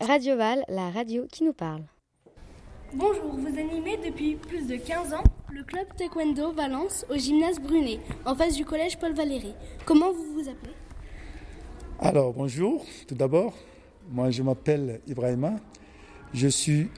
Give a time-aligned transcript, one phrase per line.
[0.00, 1.82] Radio Val, la radio qui nous parle.
[2.92, 7.98] Bonjour, vous animez depuis plus de 15 ans le club Taekwondo Valence au gymnase Brunet,
[8.24, 9.52] en face du collège Paul Valéry.
[9.84, 10.74] Comment vous vous appelez?
[11.98, 13.52] Alors, bonjour, tout d'abord.
[14.10, 15.54] Moi, je m'appelle Ibrahima.
[16.32, 16.88] Je suis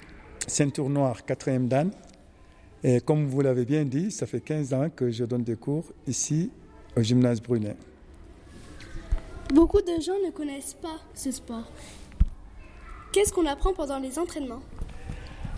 [0.46, 1.90] ceinture noire, quatrième dan.
[2.84, 5.86] Et comme vous l'avez bien dit, ça fait 15 ans que je donne des cours
[6.06, 6.50] ici
[6.95, 7.77] au gymnase Brunet.
[9.55, 11.70] Beaucoup de gens ne connaissent pas ce sport.
[13.12, 14.62] Qu'est-ce qu'on apprend pendant les entraînements?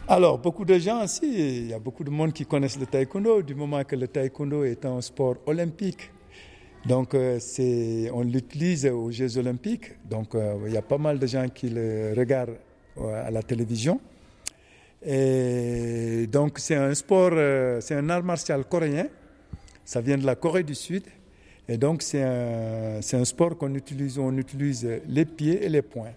[0.06, 3.42] Alors, beaucoup de gens aussi, il y a beaucoup de monde qui connaissent le taekwondo,
[3.42, 6.10] du moment que le taekwondo est un sport olympique.
[6.86, 9.92] Donc, euh, c'est, on l'utilise aux Jeux olympiques.
[10.08, 12.56] Donc, euh, il y a pas mal de gens qui le regardent
[12.98, 14.00] euh, à la télévision.
[15.04, 17.32] Et donc, c'est un sport,
[17.80, 19.08] c'est un art martial coréen.
[19.84, 21.04] Ça vient de la Corée du Sud.
[21.68, 25.82] Et donc, c'est un, c'est un sport qu'on utilise, on utilise les pieds et les
[25.82, 26.14] poings.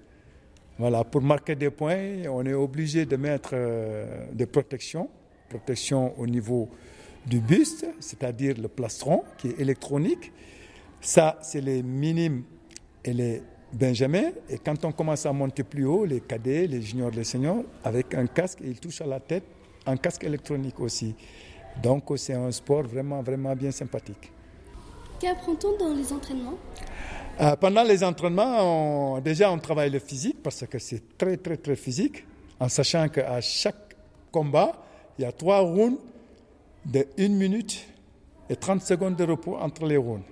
[0.82, 3.54] Voilà, pour marquer des points, on est obligé de mettre
[4.34, 5.08] des protections,
[5.48, 6.70] protection au niveau
[7.24, 10.32] du buste, c'est-à-dire le plastron qui est électronique.
[11.00, 12.46] Ça, c'est les minimes
[13.06, 14.32] et les benjamins.
[14.50, 18.16] Et quand on commence à monter plus haut, les cadets, les juniors, les seniors, avec
[18.16, 19.44] un casque, ils touchent à la tête,
[19.86, 21.14] un casque électronique aussi.
[21.84, 24.32] Donc, c'est un sport vraiment, vraiment bien sympathique.
[25.20, 26.58] Qu'apprend-on dans les entraînements?
[27.40, 31.76] Euh, Pendant les entraînements, déjà, on travaille le physique parce que c'est très, très, très
[31.76, 32.26] physique,
[32.60, 33.96] en sachant qu'à chaque
[34.32, 34.74] combat,
[35.18, 36.00] il y a trois rounds
[36.86, 37.86] de 1 minute
[38.50, 40.26] et 30 secondes de repos entre les rounds.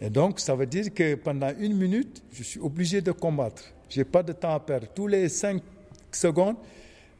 [0.00, 3.64] Et donc, ça veut dire que pendant une minute, je suis obligé de combattre.
[3.88, 4.88] Je n'ai pas de temps à perdre.
[4.94, 5.62] Tous les 5
[6.12, 6.56] secondes,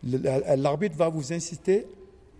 [0.02, 1.86] l'arbitre va vous inciter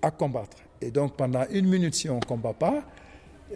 [0.02, 0.58] à combattre.
[0.80, 2.84] Et donc, pendant une minute, si on ne combat pas,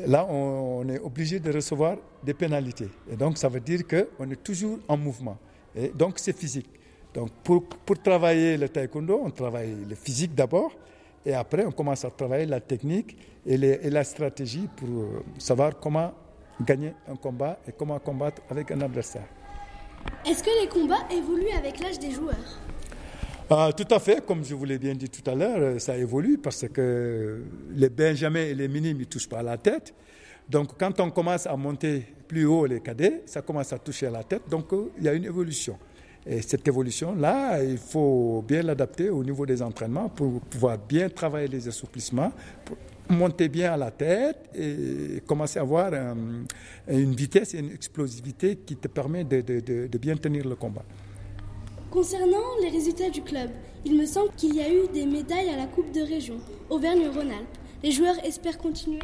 [0.06, 2.88] là, on, est obligé de recevoir des pénalités.
[3.10, 5.36] Et donc, ça veut dire qu'on est toujours en mouvement.
[5.74, 6.68] Et donc, c'est physique.
[7.12, 10.72] Donc, pour, pour travailler le taekwondo, on travaille le physique d'abord.
[11.24, 14.88] Et après, on commence à travailler la technique et, la stratégie pour
[15.38, 16.12] savoir comment
[16.60, 19.26] gagner un combat et comment combattre avec un adversaire.
[20.26, 22.36] Est-ce que les combats évoluent avec l'âge des joueurs?
[23.52, 26.38] Euh, Tout à fait, comme je vous l'ai bien dit tout à l'heure, ça évolue
[26.38, 27.42] parce que
[27.74, 29.94] les benjamins et les minimes ne touchent pas la tête.
[30.48, 34.10] Donc quand on commence à monter plus haut les cadets, ça commence à toucher à
[34.10, 34.42] la tête.
[34.48, 34.66] Donc
[34.98, 35.76] il y a une évolution.
[36.26, 41.48] Et cette évolution-là, il faut bien l'adapter au niveau des entraînements pour pouvoir bien travailler
[41.48, 42.32] les assouplissements,
[43.08, 45.92] monter bien à la tête et commencer à avoir
[46.88, 50.84] une vitesse et une explosivité qui te permet de, bien tenir le combat.
[51.90, 53.50] Concernant les résultats du club,
[53.84, 56.36] il me semble qu'il y a eu des médailles à la Coupe de région,
[56.68, 57.58] Auvergne-Rhône-Alpes.
[57.82, 59.00] Les joueurs espèrent continuer?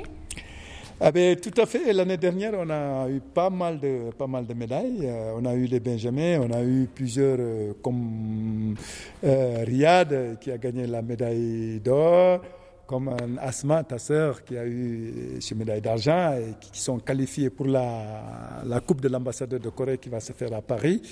[1.00, 1.92] Ah ben, tout à fait.
[1.92, 5.00] L'année dernière, on a eu pas mal de, pas mal de médailles.
[5.02, 8.76] Euh, on a eu les Benjamins, on a eu plusieurs, euh, comme
[9.24, 12.40] euh, Riyad qui a gagné la médaille d'or,
[12.86, 17.66] comme Asma, ta sœur, qui a eu cette médaille d'argent et qui, sont qualifiés pour
[17.66, 21.02] la, la Coupe de l'ambassadeur de Corée qui va se faire à Paris.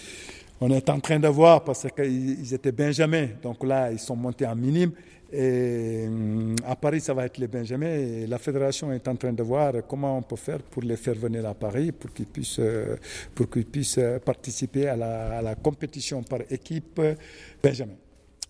[0.60, 4.46] On est en train de voir parce qu'ils étaient Benjamins, donc là, ils sont montés
[4.46, 4.92] en minime.
[5.32, 6.06] Et
[6.64, 7.86] à Paris, ça va être les Benjamins.
[7.86, 11.16] Et la fédération est en train de voir comment on peut faire pour les faire
[11.16, 12.60] venir à Paris, pour qu'ils puissent,
[13.34, 17.00] pour qu'ils puissent participer à la, compétition par équipe
[17.62, 17.94] Benjamin.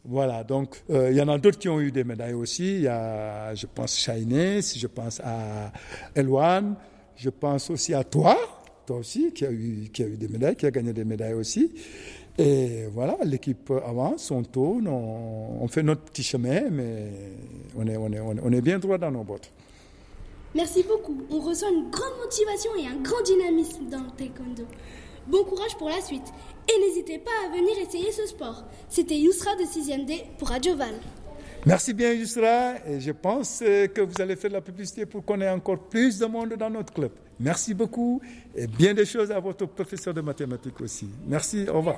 [0.07, 2.75] Voilà, donc euh, il y en a d'autres qui ont eu des médailles aussi.
[2.75, 5.73] Il y a, je pense, Shainès, je pense à
[6.15, 6.75] Elwan,
[7.17, 8.37] je pense aussi à toi,
[8.87, 11.35] toi aussi, qui a eu, qui a eu des médailles, qui a gagné des médailles
[11.35, 11.73] aussi.
[12.37, 17.13] Et voilà, l'équipe avance, on tourne, on, fait notre petit chemin, mais
[17.77, 19.51] on est, on, est, on est bien droit dans nos bottes.
[20.55, 21.17] Merci beaucoup.
[21.31, 24.65] On ressent une grande motivation et un grand dynamisme dans le taekwondo.
[25.27, 26.33] Bon courage pour la suite.
[26.69, 28.65] Et n'hésitez pas à venir essayer ce sport.
[28.89, 30.95] C'était Yousra de 6e D pour Radio Val.
[31.67, 35.49] Merci bien Yousra et je pense que vous allez faire la publicité pour qu'on ait
[35.49, 37.11] encore plus de monde dans notre club.
[37.41, 38.21] Merci beaucoup
[38.55, 41.09] et bien des choses à votre professeur de mathématiques aussi.
[41.27, 41.97] Merci, au revoir.